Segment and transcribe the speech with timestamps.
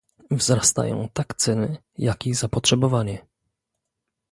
[0.31, 3.27] wzrastają tak ceny, jak i zapotrzebowanie